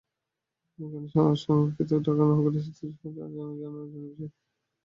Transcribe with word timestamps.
এখানে 0.79 1.07
সংরক্ষিত 1.37 1.89
আছে 1.89 2.05
ঢাকা 2.07 2.23
নগরীর 2.31 2.63
স্মৃতি 2.65 2.85
সংক্রান্ত 2.91 3.35
জানা-অজানা 3.35 3.79
নানা 3.81 3.99
বিষয়। 4.09 4.31